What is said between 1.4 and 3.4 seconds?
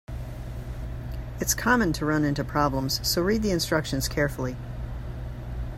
common to run into problems, so